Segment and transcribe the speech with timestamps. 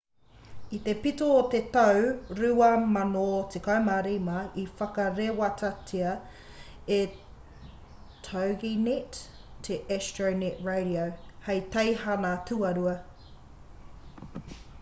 [0.75, 1.99] i te pito o te tau
[2.37, 6.13] 2015 i whakarewatia
[6.97, 6.99] e
[8.29, 9.19] toginet
[9.69, 11.03] te astronet radio
[11.49, 12.97] hei teihana tuarua